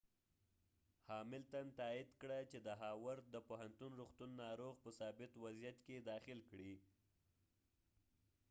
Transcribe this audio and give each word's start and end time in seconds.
هاملتن 1.09 1.67
تائید 1.79 2.09
کړه 2.21 2.39
چې 2.51 2.57
د 2.67 2.69
هاورد 2.81 3.23
د 3.29 3.35
پوهنتون 3.47 3.91
روغتون 3.99 4.31
ناروغ 4.43 4.73
په 4.83 4.89
ثابت 4.99 5.31
وضعیت 5.43 5.77
کې 5.85 6.05
داخل 6.09 6.39
کړی 6.49 6.75